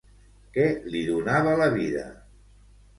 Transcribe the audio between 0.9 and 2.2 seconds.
li donava la vida?